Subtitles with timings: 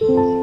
[0.00, 0.35] 嗯。